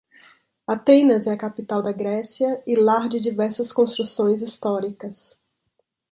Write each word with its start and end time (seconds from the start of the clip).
Atenas 0.65 1.27
é 1.27 1.31
a 1.31 1.37
capital 1.37 1.79
da 1.83 1.91
Grécia 1.91 2.59
e 2.65 2.73
lar 2.73 3.07
de 3.07 3.19
diversas 3.19 3.71
construções 3.71 4.41
históricas 4.41 5.39